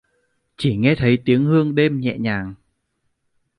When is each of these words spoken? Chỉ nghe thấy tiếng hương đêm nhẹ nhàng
Chỉ 0.57 0.75
nghe 0.75 0.95
thấy 0.97 1.17
tiếng 1.25 1.45
hương 1.45 1.75
đêm 1.75 1.99
nhẹ 1.99 2.17
nhàng 2.19 2.53